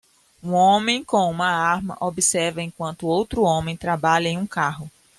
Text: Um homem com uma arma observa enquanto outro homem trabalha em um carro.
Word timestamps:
Um 0.41 0.53
homem 0.55 1.03
com 1.03 1.29
uma 1.29 1.45
arma 1.51 1.95
observa 1.99 2.59
enquanto 2.59 3.05
outro 3.05 3.43
homem 3.43 3.77
trabalha 3.77 4.27
em 4.27 4.35
um 4.39 4.47
carro. 4.47 4.89